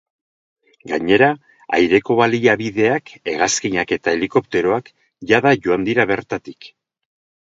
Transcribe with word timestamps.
Gainera, 0.91 1.27
aireko 1.79 2.15
baliabideak, 2.19 3.11
hegazkinak 3.33 3.93
eta 3.97 4.13
helikopteroak, 4.17 4.89
jada 5.33 5.53
joan 5.67 5.85
dira 5.91 6.07
bertatik. 6.13 6.71